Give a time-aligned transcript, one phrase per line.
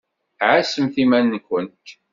[0.51, 1.87] Ɛasemt iman-nkent!